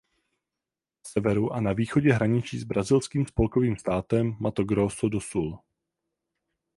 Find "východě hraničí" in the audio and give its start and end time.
1.73-2.59